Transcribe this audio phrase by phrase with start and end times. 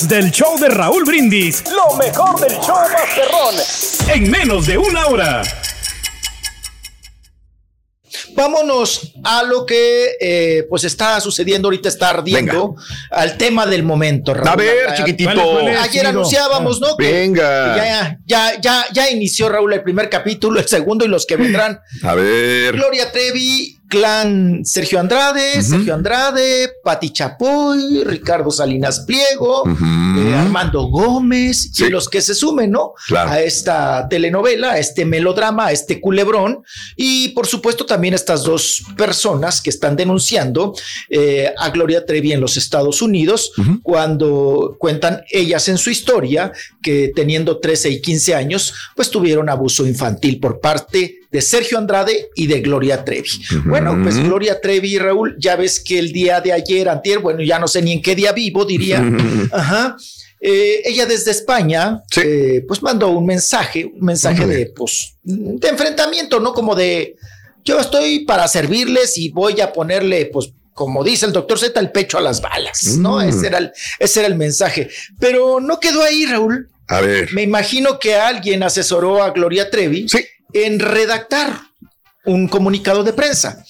[0.00, 1.62] del show de Raúl Brindis.
[1.70, 3.54] Lo mejor del show Masterrón.
[4.08, 5.42] En menos de una hora.
[8.34, 12.74] Vámonos a lo que eh, pues está sucediendo ahorita, está ardiendo
[13.10, 14.32] al tema del momento.
[14.32, 14.48] Raúl.
[14.48, 15.58] A ver, chiquitito.
[15.82, 16.96] Ayer anunciábamos, ¿no?
[16.96, 17.76] Que Venga.
[17.76, 21.80] Ya, ya, ya, ya inició Raúl el primer capítulo, el segundo y los que vendrán.
[22.02, 22.74] A ver.
[22.74, 31.78] Gloria Trevi clan Sergio Andrade, Sergio Andrade, Pati Chapoy, Ricardo Salinas Pliego, eh, Armando Gómez
[31.78, 32.94] y los que se sumen, ¿no?
[33.14, 36.64] A esta telenovela, a este melodrama, a este culebrón.
[36.96, 40.72] Y por supuesto también estas dos personas que están denunciando
[41.10, 46.50] eh, a Gloria Trevi en los Estados Unidos cuando cuentan ellas en su historia
[46.82, 52.28] que teniendo 13 y 15 años, pues tuvieron abuso infantil por parte de Sergio Andrade
[52.34, 53.28] y de Gloria Trevi.
[53.64, 57.42] Bueno, pues Gloria Trevi y Raúl, ya ves que el día de ayer, antier, bueno,
[57.42, 59.02] ya no sé ni en qué día vivo, diría.
[59.50, 59.96] Ajá.
[60.44, 66.38] Eh, ella desde España, eh, pues mandó un mensaje, un mensaje de, pues, de enfrentamiento,
[66.38, 66.52] ¿no?
[66.52, 67.16] Como de,
[67.64, 71.92] yo estoy para servirles y voy a ponerle, pues, como dice el doctor Z, el
[71.92, 73.18] pecho a las balas, ¿no?
[73.18, 73.28] Mm.
[73.28, 74.90] Ese, era el, ese era el mensaje.
[75.18, 76.68] Pero no quedó ahí, Raúl.
[76.88, 77.32] A ver.
[77.32, 80.26] Me imagino que alguien asesoró a Gloria Trevi sí.
[80.54, 81.60] En redactar
[82.24, 83.64] un comunicado de prensa,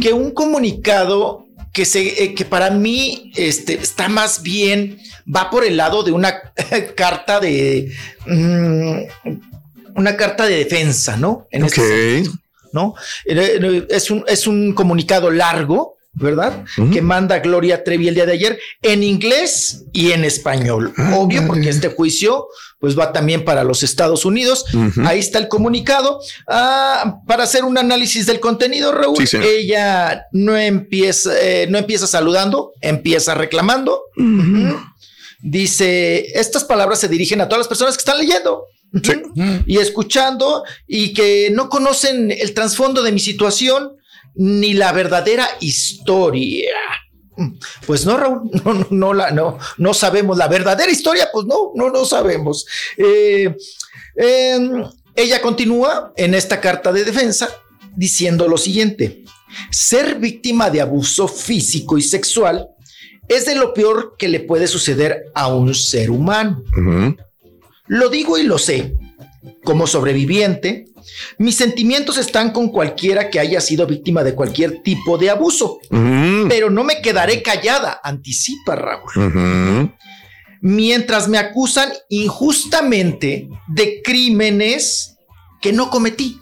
[0.00, 5.64] que un comunicado que, se, eh, que para mí este, está más bien, va por
[5.64, 6.52] el lado de una
[6.96, 7.92] carta de,
[8.26, 9.28] mm,
[9.96, 11.46] una carta de defensa, ¿no?
[11.50, 12.24] En okay.
[12.72, 12.94] ¿no?
[13.24, 16.64] Es un, es un comunicado largo, ¿verdad?
[16.92, 20.92] Que manda Gloria Trevi el día de ayer en inglés y en español.
[20.96, 24.66] Ah, Obvio, porque este juicio pues va también para los Estados Unidos.
[25.04, 26.20] Ahí está el comunicado.
[26.48, 32.72] Ah, para hacer un análisis del contenido, Raúl, ella no empieza, eh, no empieza saludando,
[32.80, 34.02] empieza reclamando.
[35.40, 38.64] Dice, estas palabras se dirigen a todas las personas que están leyendo.
[39.64, 43.92] Y escuchando y que no conocen el trasfondo de mi situación
[44.34, 46.70] ni la verdadera historia.
[47.86, 51.90] Pues no, Raúl, no, no, la, no, no sabemos la verdadera historia, pues no, no,
[51.90, 52.66] no sabemos.
[52.96, 53.54] Eh,
[54.16, 54.84] em,
[55.14, 57.48] ella continúa en esta carta de defensa
[57.96, 59.24] diciendo lo siguiente:
[59.70, 62.68] ser víctima de abuso físico y sexual
[63.28, 66.62] es de lo peor que le puede suceder a un ser humano.
[67.86, 68.94] Lo digo y lo sé.
[69.64, 70.86] Como sobreviviente,
[71.38, 75.80] mis sentimientos están con cualquiera que haya sido víctima de cualquier tipo de abuso,
[76.48, 79.92] pero no me quedaré callada, anticipa Raúl.
[80.60, 85.16] Mientras me acusan injustamente de crímenes
[85.60, 86.38] que no cometí.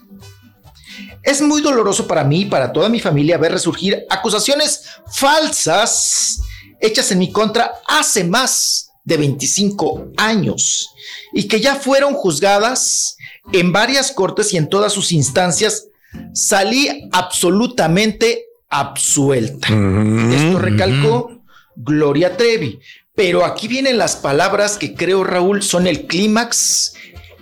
[1.23, 6.41] Es muy doloroso para mí y para toda mi familia ver resurgir acusaciones falsas
[6.81, 10.90] hechas en mi contra hace más de 25 años
[11.33, 13.17] y que ya fueron juzgadas
[13.53, 15.89] en varias cortes y en todas sus instancias,
[16.33, 19.69] salí absolutamente absuelta.
[19.69, 21.43] Esto recalcó
[21.77, 22.79] Gloria Trevi.
[23.15, 26.95] Pero aquí vienen las palabras que creo, Raúl, son el clímax,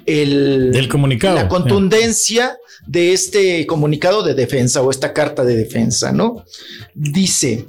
[0.07, 1.37] el, del comunicado.
[1.37, 2.57] La contundencia
[2.87, 6.45] de este comunicado de defensa o esta carta de defensa, ¿no?
[6.95, 7.67] Dice,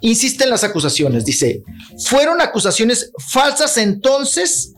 [0.00, 1.62] insiste en las acusaciones, dice,
[2.04, 4.74] fueron acusaciones falsas entonces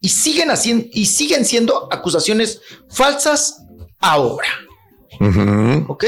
[0.00, 3.62] y siguen, haciendo, y siguen siendo acusaciones falsas
[3.98, 4.48] ahora.
[5.88, 6.04] Ok.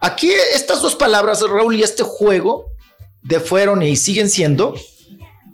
[0.00, 2.66] Aquí estas dos palabras, Raúl, y este juego
[3.22, 4.74] de fueron y siguen siendo,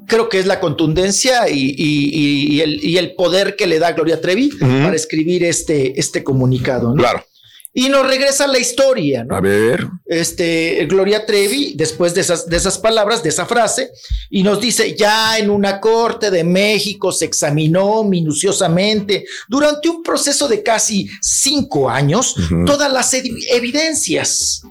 [0.07, 5.45] creo que es la contundencia y, el, poder que le da Gloria Trevi para escribir
[5.45, 6.95] este, este comunicado.
[6.95, 7.25] Claro.
[7.73, 9.37] Y nos regresa la historia, ¿no?
[9.37, 9.87] A ver.
[10.05, 13.91] Este, Gloria Trevi, después de esas, de esas palabras, de esa frase,
[14.29, 20.49] y nos dice, ya en una corte de México se examinó minuciosamente durante un proceso
[20.49, 22.35] de casi cinco años
[22.67, 24.63] todas las evi- evidencias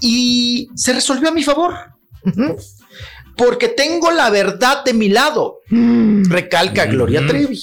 [0.00, 1.72] y se resolvió a mi favor.
[3.36, 7.60] Porque tengo la verdad de mi lado, recalca Gloria Trevi.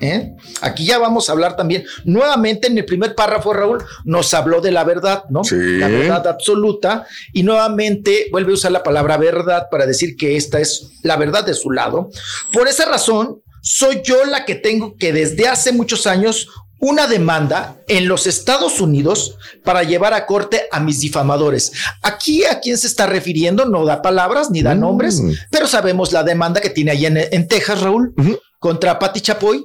[0.00, 0.34] ¿Eh?
[0.60, 1.84] Aquí ya vamos a hablar también.
[2.04, 5.44] Nuevamente en el primer párrafo, Raúl, nos habló de la verdad, ¿no?
[5.44, 5.56] Sí.
[5.78, 7.06] La verdad absoluta.
[7.32, 11.44] Y nuevamente vuelve a usar la palabra verdad para decir que esta es la verdad
[11.44, 12.10] de su lado.
[12.52, 16.48] Por esa razón, soy yo la que tengo que desde hace muchos años
[16.80, 21.72] una demanda en los Estados Unidos para llevar a corte a mis difamadores.
[22.02, 24.80] Aquí a quién se está refiriendo no da palabras ni da Mm.
[24.80, 28.12] nombres, pero sabemos la demanda que tiene allá en, en Texas, Raúl,
[28.58, 29.64] contra Pati Chapoy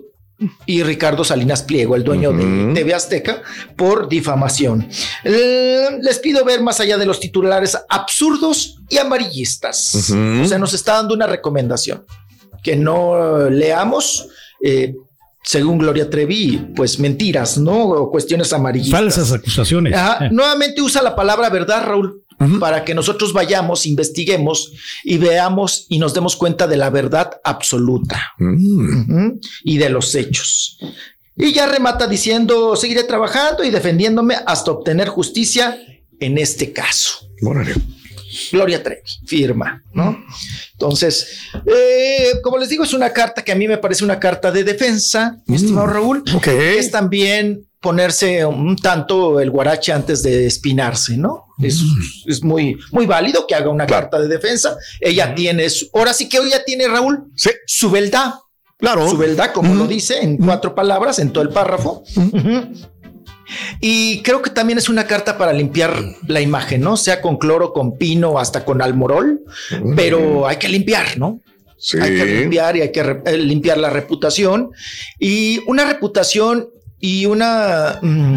[0.66, 2.74] y Ricardo Salinas Pliego, el dueño de.
[2.74, 3.42] TV Azteca,
[3.76, 4.88] por difamación.
[5.24, 10.12] Les pido ver más allá de los titulares absurdos y amarillistas.
[10.12, 12.06] O sea, nos está dando una recomendación
[12.64, 14.28] que no leamos.
[14.62, 14.94] eh,
[15.42, 17.84] según Gloria Trevi, pues mentiras, ¿no?
[17.84, 19.00] O cuestiones amarillistas.
[19.00, 19.96] Falsas acusaciones.
[19.96, 20.26] Ajá.
[20.26, 20.30] Eh.
[20.32, 22.24] Nuevamente usa la palabra verdad, Raúl,
[22.60, 24.72] Para que nosotros vayamos, investiguemos
[25.04, 29.40] y veamos y nos demos cuenta de la verdad absoluta Mm.
[29.64, 30.80] Y de los hechos.
[31.36, 35.78] Y ya remata diciendo, seguiré trabajando y defendiéndome hasta obtener justicia
[36.20, 37.30] en este caso.
[38.52, 40.18] Gloria Trevi, firma, ¿no?
[40.74, 44.52] Entonces, eh, como les digo, es una carta que a mí me parece una carta
[44.52, 45.56] de defensa, mi Mm.
[45.58, 46.24] estimado Raúl.
[46.36, 46.48] Ok.
[46.48, 51.46] Es también ponerse un tanto el guarache antes de espinarse, ¿no?
[51.62, 51.80] Es,
[52.26, 54.04] es muy, muy válido que haga una Claro.
[54.10, 54.76] carta de defensa.
[55.00, 58.34] Ella tiene, su- ahora sí que ella tiene, Raúl, Sí, su verdad,
[58.78, 59.10] claro.
[59.10, 62.04] su verdad, como lo dice en cuatro palabras, en todo el párrafo.
[63.82, 65.94] Y creo que también es una carta para limpiar
[66.28, 66.98] la imagen, ¿no?
[66.98, 69.42] Sea con cloro, con pino, hasta con almorol,
[69.96, 71.42] pero hay que limpiar, ¿no?
[71.78, 71.98] Sí.
[72.00, 74.72] Hay que limpiar y hay que re- eh, limpiar la reputación
[75.18, 76.68] y una reputación
[77.00, 78.36] y una mm,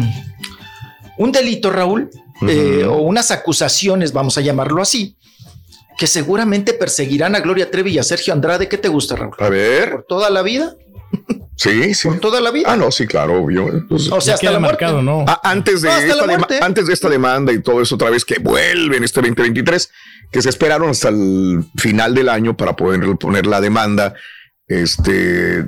[1.17, 2.09] un delito, Raúl,
[2.47, 5.15] eh, o unas acusaciones, vamos a llamarlo así,
[5.97, 8.67] que seguramente perseguirán a Gloria Trevi y a Sergio Andrade.
[8.67, 9.35] ¿Qué te gusta, Raúl?
[9.37, 9.91] A ver.
[9.91, 10.75] ¿Por toda la vida?
[11.55, 12.07] Sí, sí.
[12.07, 12.67] ¿Por toda la vida?
[12.69, 13.85] Ah, no, sí, claro, obvio.
[13.89, 14.83] O sea, hasta la muerte.
[14.83, 15.23] marcado, ¿no?
[15.27, 18.09] Ah, antes de, No, hasta esta la antes de esta demanda y todo eso otra
[18.09, 19.91] vez que vuelve en este 2023,
[20.31, 24.13] que se esperaron hasta el final del año para poder poner la demanda.
[24.67, 25.65] Este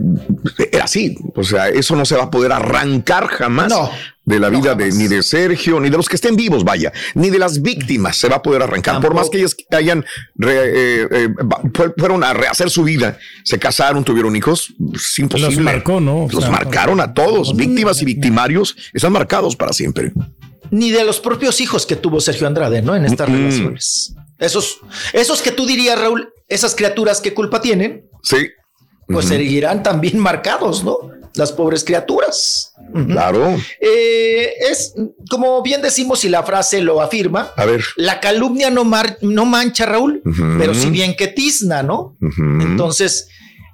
[0.72, 3.92] era así, o sea, eso no se va a poder arrancar jamás No,
[4.24, 6.94] de la no, vida de ni de Sergio, ni de los que estén vivos, vaya,
[7.14, 9.02] ni de las víctimas se va a poder arrancar.
[9.02, 10.06] Por más que ellas hayan
[10.36, 11.30] re- eh, eh,
[11.98, 15.56] fueron a rehacer su vida, se casaron, tuvieron hijos, es imposible.
[15.56, 16.24] Los marcó, ¿no?
[16.24, 20.14] O Los sea, marcaron a todos, víctimas y victimarios, están marcados para siempre.
[20.72, 22.96] Ni de los propios hijos que tuvo Sergio Andrade, ¿no?
[22.96, 23.34] En estas Mm.
[23.34, 24.16] relaciones.
[24.40, 24.78] Esos,
[25.14, 28.06] esos que tú dirías, Raúl, esas criaturas, ¿qué culpa tienen?
[28.24, 28.38] Sí,
[29.08, 29.36] Pues Ujú.
[29.36, 30.98] seguirán también marcados, ¿no?
[31.36, 32.74] Las pobres criaturas.
[33.10, 33.58] Claro.
[33.82, 34.94] Eh, es
[35.30, 37.52] como bien decimos y la frase lo afirma.
[37.58, 37.84] A ver.
[37.98, 40.22] La calumnia no, mar- no mancha, Raúl,
[40.58, 42.16] pero si bien que tizna, ¿no?
[42.62, 43.28] Entonces,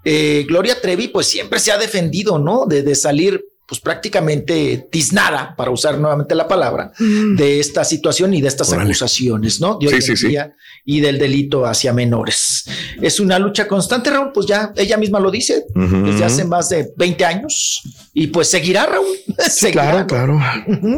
[0.04, 2.66] eh, Gloria Trevi, pues siempre se ha defendido, ¿no?
[2.66, 8.42] De, de salir, pues prácticamente tiznada, para usar nuevamente la palabra, de esta situación y
[8.42, 9.78] de estas acusaciones, ¿no?
[9.80, 10.36] De Sí, sí, sí.
[10.84, 12.66] y del delito hacia menores.
[13.02, 16.92] Es una lucha constante, Raúl, pues ya ella misma lo dice desde hace más de
[16.98, 17.82] 20 años
[18.14, 19.08] y pues seguirá, Raúl.
[19.50, 20.06] Seguirá.
[20.06, 20.40] Claro, claro.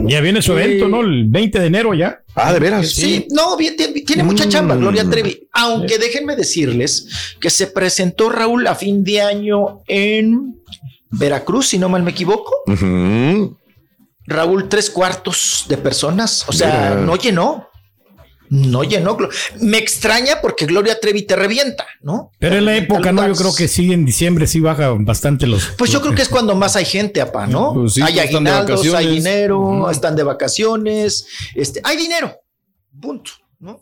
[0.07, 0.91] Ya viene su evento, Sí.
[0.91, 1.01] ¿no?
[1.01, 2.23] El 20 de enero ya.
[2.33, 2.89] Ah, de veras.
[2.89, 4.79] Sí, no, bien, tiene, tiene mucha chamba, Mm.
[4.79, 5.47] Gloria Trevi.
[5.51, 7.07] Aunque déjenme decirles
[7.39, 10.55] que se presentó Raúl a fin de año en
[11.13, 12.51] Veracruz, si no mal me equivoco.
[14.25, 16.45] Raúl, tres cuartos de personas.
[16.47, 17.01] O sea, Mira.
[17.01, 17.69] no llenó.
[18.49, 19.17] No llenó.
[19.61, 22.31] Me extraña porque Gloria Trevi te revienta, ¿no?
[22.39, 23.27] Pero en la época, ¿no?
[23.27, 25.65] Yo creo que sí, en diciembre sí baja bastante los.
[25.77, 27.73] Pues yo creo que es cuando más hay gente, apá, ¿no?
[27.73, 32.31] Pues sí, hay pues aguinaldos, hay dinero, están de vacaciones, este, hay dinero.
[33.01, 33.81] Punto, ¿no?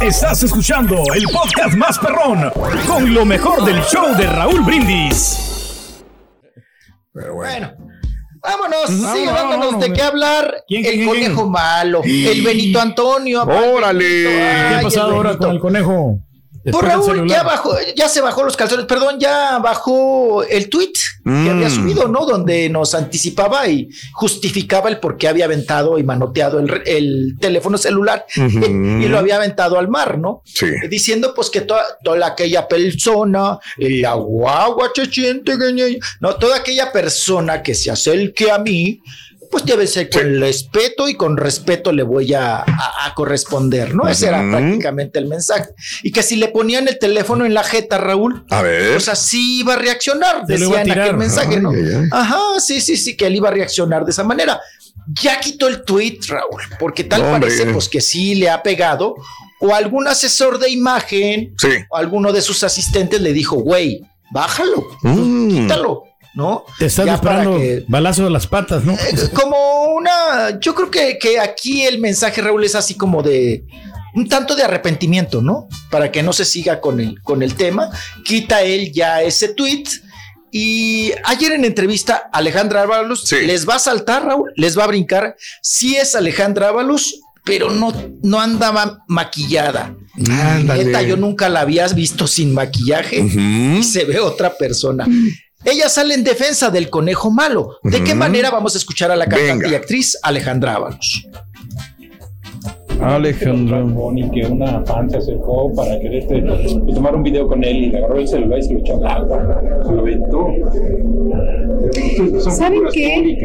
[0.00, 2.50] Estás escuchando el podcast más perrón
[2.86, 6.02] con lo mejor del show de Raúl Brindis.
[7.12, 7.72] Pero bueno.
[8.40, 10.64] Vámonos, sigue dándonos de qué hablar.
[10.68, 13.42] el conejo malo, el Benito Antonio.
[13.42, 14.04] Órale.
[14.04, 16.18] ¿Qué ha pasado ahora con el conejo?
[16.70, 20.92] Por Raúl ya bajó, ya se bajó los calzones, perdón, ya bajó el tweet
[21.24, 21.74] que había mm.
[21.74, 22.24] subido, ¿no?
[22.24, 28.26] Donde nos anticipaba y justificaba el por qué había aventado y manoteado el, teléfono celular
[28.36, 30.42] y lo había aventado al mar, ¿no?
[30.44, 30.66] Sí.
[30.88, 35.54] Diciendo pues que toda, toda aquella persona, la guagua chechente,
[36.20, 39.00] no, toda aquella persona que se acerque a mí,
[39.52, 42.64] pues debe ser con respeto y con respeto le voy a,
[43.14, 44.08] corresponder, ¿no?
[44.08, 45.68] Ese era prácticamente el mensaje.
[46.02, 48.92] Y que si le ponían el teléfono en la jeta, Raúl, a ver.
[48.92, 51.70] pues así iba a reaccionar, decían aquel mensaje, ¿no?
[52.10, 54.58] Ajá, sí, sí, sí, que él iba a reaccionar de esa manera.
[55.20, 59.16] Ya quitó el tweet, Raúl, porque tal parece pues que sí le ha pegado,
[59.60, 61.54] o algún asesor de imagen,
[61.90, 65.48] o alguno de sus asistentes le dijo, güey, bájalo, mm.
[65.48, 66.04] quítalo.
[66.34, 66.64] ¿No?
[66.78, 68.92] Te están esperando balazo de las patas, ¿no?
[68.92, 73.64] Eh, como una, yo creo que, que aquí el mensaje, Raúl, es así como de
[74.14, 75.68] un tanto de arrepentimiento, ¿no?
[75.90, 77.90] Para que no se siga con el, con el tema.
[78.24, 79.84] Quita él ya ese tweet.
[80.50, 85.36] Y ayer en entrevista, Alejandra Ábalos les va a saltar, Raúl, les va a brincar.
[85.62, 89.96] Sí es Alejandra Ábalos, pero no, no andaba maquillada.
[90.14, 95.06] Neta, yo nunca la habías visto sin maquillaje y se ve otra persona.
[95.64, 97.78] Ella sale en defensa del conejo malo.
[97.82, 101.28] ¿De qué manera vamos a escuchar a la cantante y actriz Alejandra Ábalos?
[103.00, 103.84] Alejandra.
[104.14, 106.42] Y que una fan se acercó para quererte
[106.94, 109.06] tomar un video con él y le agarró el celular y se lo echó al
[109.06, 109.62] agua.
[109.84, 110.46] Se lo aventó.
[112.50, 113.38] ¿Saben qué?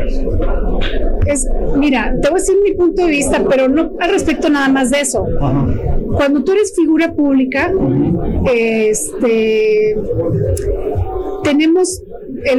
[1.25, 4.69] Es, mira, te voy a decir mi punto de vista, pero no al respecto nada
[4.69, 5.25] más de eso.
[6.15, 7.71] Cuando tú eres figura pública,
[8.45, 9.95] este
[11.47, 12.03] tenemos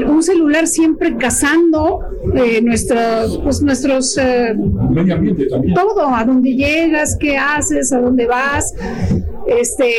[0.06, 2.00] un celular siempre cazando
[2.34, 2.62] eh,
[3.44, 4.54] pues nuestros eh,
[5.74, 8.74] todo, a dónde llegas, qué haces, a dónde vas.
[9.46, 9.90] Este,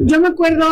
[0.00, 0.66] yo me acuerdo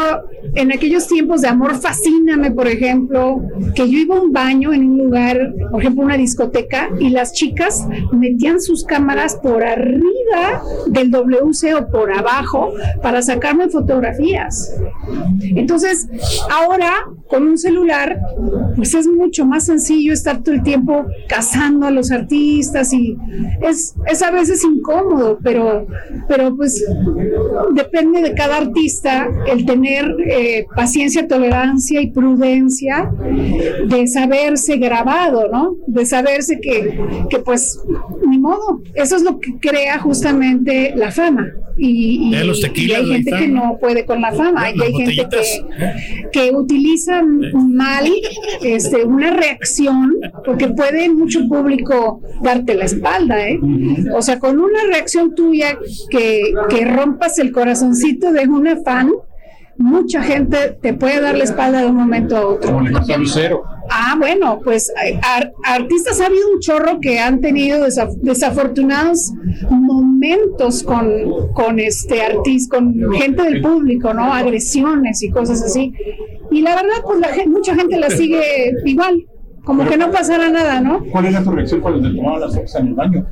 [0.55, 3.43] en aquellos tiempos de amor fascíname, por ejemplo,
[3.75, 7.33] que yo iba a un baño en un lugar, por ejemplo, una discoteca, y las
[7.33, 14.75] chicas metían sus cámaras por arriba del WC o por abajo para sacarme fotografías.
[15.41, 16.09] Entonces,
[16.51, 16.93] ahora
[17.29, 18.19] con un celular,
[18.77, 23.17] pues es mucho más sencillo estar todo el tiempo cazando a los artistas y
[23.63, 25.87] es, es a veces incómodo, pero,
[26.29, 26.85] pero pues
[27.73, 30.07] depende de cada artista el tener
[30.41, 33.11] eh, paciencia, tolerancia y prudencia
[33.87, 35.77] de saberse grabado, ¿no?
[35.87, 37.79] De saberse que, que pues
[38.27, 41.47] ni modo, eso es lo que crea justamente la fama.
[41.77, 46.55] Y, y, hay gente que no puede con la fama, y hay gente que, que
[46.55, 48.05] utiliza mal
[48.63, 53.59] este, una reacción, porque puede mucho público darte la espalda, ¿eh?
[54.15, 55.79] O sea, con una reacción tuya
[56.11, 59.11] que, que rompas el corazoncito de una fan,
[59.81, 62.81] mucha gente te puede dar la espalda de un momento a otro.
[63.91, 64.93] Ah, bueno, pues
[65.65, 67.87] artistas ha habido un chorro que han tenido
[68.23, 69.33] desafortunados
[69.71, 71.09] momentos con,
[71.55, 74.33] con este artista, con gente del público, ¿no?
[74.33, 75.93] Agresiones y cosas así.
[76.51, 79.27] Y la verdad, pues la mucha gente la sigue igual
[79.71, 81.05] como que no pasara nada, ¿no?
[81.13, 83.25] ¿Cuál es tu reacción cuando te tomaban las fotos en el baño?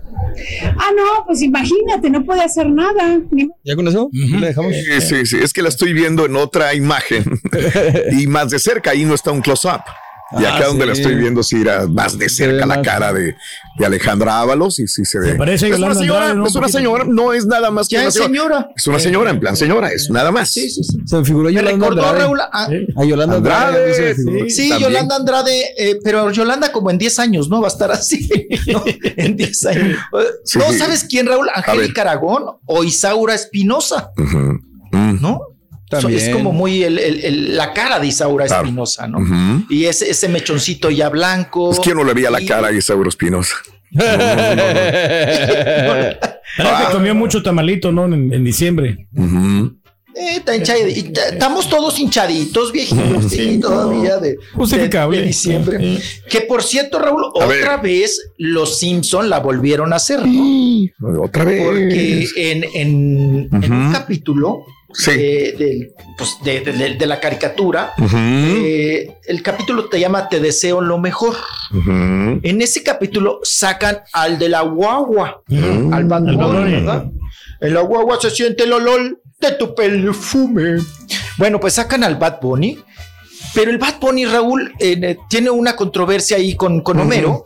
[0.76, 3.18] Ah, no, pues imagínate, no puede hacer nada.
[3.64, 4.09] ¿Ya con eso?
[4.12, 4.73] ¿Le dejamos?
[4.73, 7.25] Sí, sí, sí, es que la estoy viendo en otra imagen
[8.12, 9.80] y más de cerca, ahí no está un close-up.
[10.33, 13.35] Y acá ah, donde la estoy viendo, si era más de cerca la cara de,
[13.79, 15.35] de, Alejandra Ábalos y sí se ve.
[15.37, 18.69] Parece es una señora, es una señora, no es nada más que una señora.
[18.77, 20.51] Es una señora, en plan señora, es nada más.
[20.51, 20.99] Sí, sí, sí.
[21.07, 22.19] Se me figuró Yolanda Andrade.
[22.19, 24.51] Raúl, a, a, Yolanda Andrade.
[24.51, 27.63] sí, Yolanda Andrade, eh, pero Yolanda como en 10 años, ¿no?
[27.63, 28.29] Va a estar así,
[28.67, 28.85] ¿no?
[29.17, 29.99] En 10 años.
[30.13, 31.49] ¿No sabes quién, Raúl?
[31.55, 34.11] Angélica Aragón o Isaura Espinosa,
[34.93, 35.41] ¿no?
[36.11, 39.64] Es como muy la cara de Isaura Espinosa, ¿no?
[39.71, 41.71] Y ese, ese mechoncito ya blanco.
[41.73, 43.54] Es que no le veía la cara a Isaura Espinosa.
[46.57, 48.07] Parece que comió mucho tamalito, ¿no?
[48.07, 49.09] En, en diciembre.
[50.14, 55.16] Eh, está estamos todos hinchaditos, viejitos, sí, todavía de, Justificable.
[55.18, 55.99] de- de diciembre.
[56.28, 57.80] Que por cierto, Raúl, A otra ver.
[57.83, 61.23] vez los Simpson la volvieron a hacer, ¿no?
[61.23, 61.64] Otra vez.
[61.64, 65.11] Porque en, en- en un capítulo Sí.
[65.12, 70.40] de, del- pues, de- de- de- de la caricatura, eh, el capítulo te llama Te
[70.40, 71.37] deseo lo mejor.
[71.75, 75.92] En ese capítulo sacan al de la guagua, Mm.
[75.92, 76.71] al Bad Al Bunny.
[76.73, 77.04] ¿verdad?
[77.61, 80.78] En la guagua se siente el olor de tu perfume.
[81.37, 82.78] Bueno, pues sacan al Bad Bunny,
[83.54, 87.45] pero el Bad Bunny, Raúl, eh, tiene una controversia ahí con, con Homero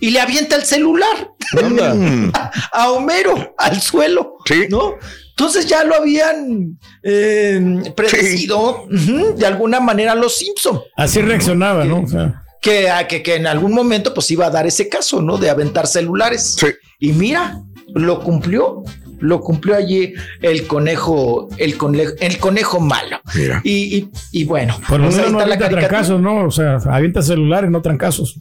[0.00, 2.30] y le avienta el celular Mm.
[2.72, 4.66] a Homero al suelo, Sí.
[4.68, 4.94] ¿no?
[5.40, 12.02] Entonces ya lo habían eh, predecido de alguna manera los Simpson Así reaccionaba, ¿no?
[12.02, 15.22] O sea, que, a- que, que en algún momento pues iba a dar ese caso,
[15.22, 15.38] ¿no?
[15.38, 16.56] De aventar celulares.
[16.60, 16.66] Sí.
[16.98, 17.58] Y mira,
[17.94, 18.82] lo cumplió,
[19.18, 23.18] lo cumplió allí el conejo, el conejo, el conejo malo.
[23.34, 23.62] Mira.
[23.64, 26.44] Y, y, y bueno, por lo pues menos no avienta trancazos, ¿no?
[26.44, 28.38] O sea, avienta celulares, no trancazos.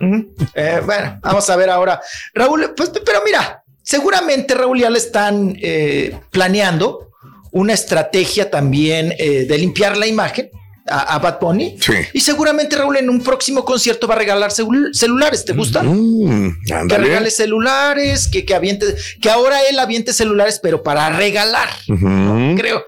[0.00, 0.34] Ujú.
[0.54, 2.00] Eh, bueno, vamos a ver ahora.
[2.32, 7.10] Raúl, pues, pero mira, seguramente Raúl ya le están eh, planeando
[7.50, 10.50] una estrategia también eh, de limpiar la imagen
[10.88, 11.76] a, a Bad Bunny.
[11.80, 11.92] Sí.
[12.12, 15.44] Y seguramente Raúl en un próximo concierto va a regalar celu- celulares.
[15.44, 15.86] ¿Te gustan?
[15.86, 16.58] Mm,
[16.88, 18.86] que regale celulares, que, que aviente,
[19.20, 21.68] que ahora él aviente celulares, pero para regalar.
[22.56, 22.84] Creo.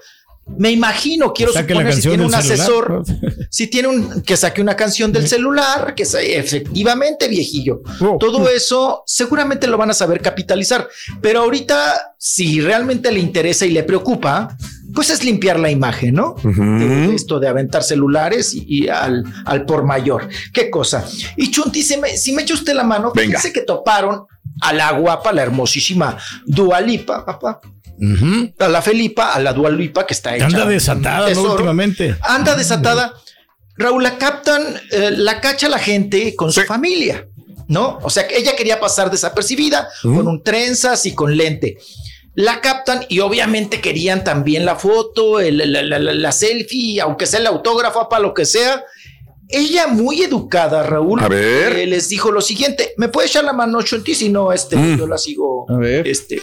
[0.57, 3.03] Me imagino, quiero Saque la suponer si tiene un celular, asesor,
[3.49, 7.81] si tiene un que saque una canción del celular, que sa- efectivamente, viejillo.
[7.99, 8.17] Oh.
[8.19, 10.87] Todo eso seguramente lo van a saber capitalizar.
[11.19, 14.55] Pero ahorita, si realmente le interesa y le preocupa,
[14.93, 16.35] pues es limpiar la imagen, ¿no?
[16.43, 20.29] De esto de aventar celulares y, y al, al por mayor.
[20.53, 21.05] Qué cosa.
[21.37, 23.39] Y Chunti, si me, si me echa usted la mano, Venga.
[23.39, 24.25] fíjese que toparon
[24.61, 27.59] a la guapa, la hermosísima Dualipa, papá.
[28.59, 30.45] A la Felipa, a la Dualipa que está hecha.
[30.45, 31.41] Anda desatada, ¿no?
[31.43, 32.15] Últimamente.
[32.21, 33.13] Anda desatada.
[33.77, 36.65] Raúl, la captan, eh, la cacha la gente con su Sí.
[36.67, 37.27] familia,
[37.67, 37.99] ¿no?
[38.03, 41.77] O sea, que ella quería pasar desapercibida con un trenzas y con lente.
[42.35, 47.25] La captan y obviamente querían también la foto, el- la, la- la- la selfie, aunque
[47.25, 48.83] sea el autógrafo, para lo que sea.
[49.47, 51.73] Ella muy educada, Raúl, A ver.
[51.77, 54.15] eh, les dijo lo siguiente: ¿me puede echar la mano, Chunti?
[54.15, 54.97] Si no, este, Mm.
[54.97, 55.65] yo la sigo.
[55.69, 56.07] A ver.
[56.07, 56.41] Este,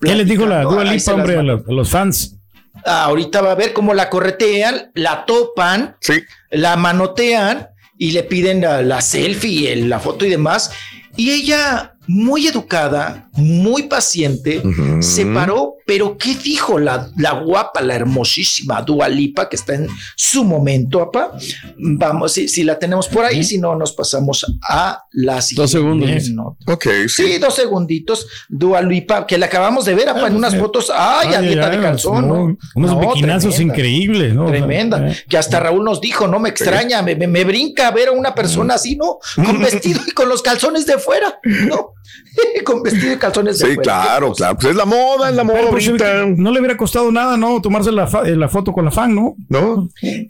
[0.00, 0.62] ¿Qué les dijo la.
[0.62, 2.36] Dua Lipa, hombre, a los, a los fans?
[2.84, 6.14] Ah, ahorita va a ver cómo la corretean, la topan, Sí.
[6.50, 10.70] la manotean y le piden la, la selfie, el- la foto y demás.
[11.16, 14.60] Y ella, muy educada, muy paciente,
[15.00, 20.44] se paró, pero ¿qué dijo la, la guapa, la hermosísima Dualipa que está en su
[20.44, 21.32] momento, papá?
[21.76, 25.72] Vamos, si, si la tenemos por ahí, si no, nos pasamos a la siguiente.
[25.72, 26.28] segundos.
[26.30, 26.72] nota.
[26.72, 27.24] Ok, sí.
[27.26, 28.26] Sí, dos segunditos.
[28.48, 30.90] Dualipa, que la acabamos de ver apa, en unas fotos.
[30.94, 32.34] Ay, Ay, a dieta ay, de calzón, ¿no?
[32.48, 33.74] no, Unos No, biquinazos tremenda.
[33.74, 34.46] increíbles, ¿no?
[34.46, 35.08] Tremenda.
[35.10, 38.12] Eh, Que hasta Raúl nos dijo, no me extraña, me, me- me brinca ver a
[38.12, 39.18] una persona así, ¿no?
[39.36, 41.92] Con vestido y con los calzones de fuera, ¿no?
[42.64, 43.82] con vestido y calzones de Sí, fuera.
[44.02, 44.56] claro, claro.
[44.56, 46.24] Pues es la moda, es la moda ahorita.
[46.36, 47.60] no le hubiera costado nada, ¿no?
[47.60, 49.36] Tomarse la, eh, la foto con la fan, ¿no?
[49.48, 49.72] ¿No?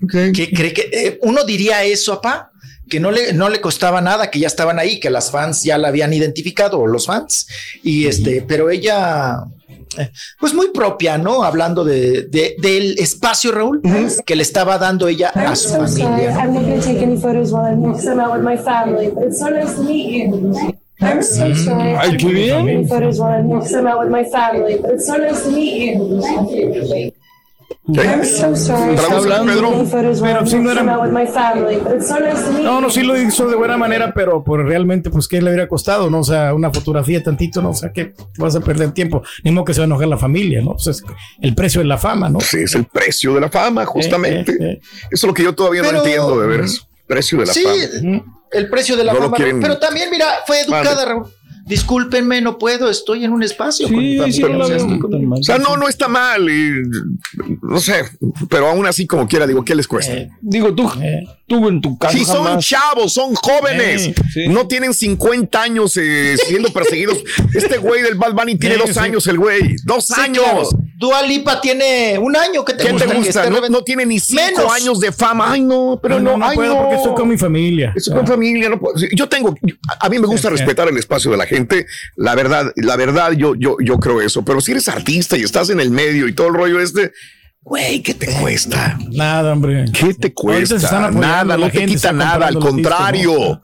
[0.03, 0.13] Ok.
[0.35, 2.51] ¿Qué cree que eh, uno diría eso, apá?
[2.89, 5.79] Que no le, no le costaba nada, que ya estaban ahí, que las fans ya
[5.79, 7.47] la habían identificado, o los fans.
[7.83, 9.39] Y este, pero ella,
[9.99, 11.45] eh, pues muy propia, ¿no?
[11.45, 13.81] Hablando de, de- del espacio, Raúl,
[14.27, 16.03] que le estaba dando ella a I'm su so sorry.
[16.03, 16.31] familia.
[16.45, 17.85] not going to take any photos while I'm
[18.21, 19.11] out with my family.
[19.15, 20.75] But it's so nice to meet you.
[21.05, 21.95] I'm so sorry.
[21.99, 22.69] Ay, qué bien.
[22.69, 24.77] Any photos while I'm because I'm out with my family.
[24.81, 26.21] But it's so nice to meet you.
[27.87, 28.95] I'm so sorry.
[28.95, 30.83] Está hablando, Pero sí no era-
[32.63, 35.69] No, no, sí lo hizo de buena manera, pero pues realmente, pues, ¿qué le hubiera
[35.69, 36.09] costado?
[36.09, 36.21] ¿No?
[36.21, 37.71] O sea, una fotografía tantito, ¿no?
[37.71, 39.23] O sea, que vas a perder tiempo.
[39.43, 40.73] Ni modo que se va a enojar la familia, ¿no?
[40.73, 41.05] Pues es
[41.43, 42.41] el precio de la fama, ¿no?
[42.41, 44.53] Sí, es el precio de la fama, justamente.
[44.53, 44.81] Eh, eh, eh.
[45.11, 46.87] Eso es lo que yo todavía Pero- no entiendo, de veras.
[47.07, 48.25] Precio de la Sí, fama.
[48.53, 49.37] el precio de la No lo fama.
[49.37, 51.05] quieren- Pero también, mira, fue educada, Vale.
[51.07, 51.27] Raúl.
[51.67, 53.89] Discúlpenme, no puedo, estoy en un espacio.
[53.89, 56.47] con Sí, sí, familia, no o sea, con- no, no está mal.
[56.51, 56.73] y,
[57.63, 58.05] no sé,
[58.51, 60.13] pero aún así, como quiera, digo, ¿qué les cuesta?
[60.43, 60.91] Digo, tú,
[61.47, 62.67] tú en tu casa Si son jamás.
[62.67, 64.49] chavos, son jóvenes, Eh, sí.
[64.49, 67.25] no tienen 50 años eh, siendo perseguidos.
[67.55, 68.99] Este güey del Bad Bunny tiene Eh, dos sí.
[68.99, 69.77] años, el güey.
[69.85, 70.45] Dos Sí, años.
[70.45, 70.69] claro.
[70.97, 72.65] Dua Lipa tiene un año.
[72.65, 73.09] ¿Qué te ¿Qué gusta?
[73.09, 73.51] te gusta?
[73.51, 74.73] No, tiene ni cinco Menos.
[74.73, 75.53] años de fama.
[75.53, 76.81] Ay, no, pero no, no, no ay, puedo no.
[76.83, 77.93] porque estoy con mi familia.
[77.97, 79.55] Estoy con familia, no puedo- Yo tengo,
[80.01, 80.59] a mí me gusta Sí, sí.
[80.61, 81.87] respetar el espacio de la gente.
[82.17, 84.45] La verdad, la verdad, yo, yo, yo creo eso.
[84.45, 87.13] Pero si eres artista y estás en el medio y todo el rollo este,
[87.63, 88.97] güey, ¿qué te cuesta?
[89.11, 89.87] Nada, hombre.
[89.93, 91.11] ¿Qué te cuesta?
[91.11, 93.63] Nada, no te gente quita nada, al discos, contrario, ¿no?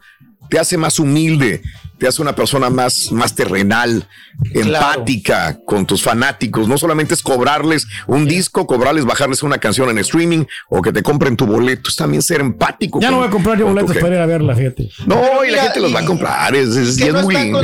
[0.49, 1.63] te hace más humilde.
[2.01, 4.09] Te hace una persona más, más terrenal,
[4.55, 6.67] empática con tus fanáticos.
[6.67, 11.03] No solamente es cobrarles un disco, cobrarles, bajarles una canción en streaming o que te
[11.03, 13.01] compren tu boleto, es también ser empático.
[13.01, 14.89] Ya no voy a comprar yo boletos para ir a verla, fíjate.
[15.07, 17.61] No, y la gente los va a comprar, es, es, que es no muy lindo.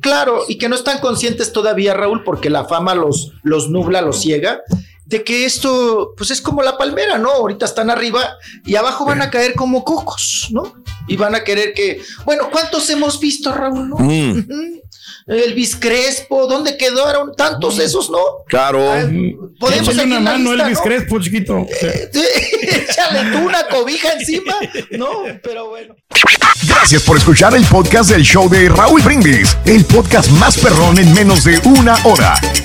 [0.00, 4.22] claro, y que no están conscientes todavía, Raúl, porque la fama los, los nubla, los
[4.22, 4.60] ciega,
[5.06, 7.30] de que esto, pues es como la palmera, ¿no?
[7.30, 10.74] Ahorita están arriba y abajo van a caer como cocos, ¿no?
[11.06, 13.88] Y van a querer que, bueno, ¿cuántos hemos visto, Raúl?
[13.90, 13.96] no?
[13.98, 14.46] Mm.
[15.26, 18.18] Elvis Crespo, ¿dónde quedaron tantos esos, no?
[18.46, 18.92] Claro.
[18.92, 19.08] Ah,
[19.58, 20.84] Podemos Échale seguir una mano, lista, Elvis ¿no?
[20.84, 21.66] Crespo, chiquito.
[22.62, 24.54] Échale tú una cobija encima,
[24.92, 25.10] ¿no?
[25.42, 25.94] Pero bueno.
[26.66, 31.12] Gracias por escuchar el podcast del show de Raúl Brindis, el podcast más perrón en
[31.14, 32.34] menos de una hora.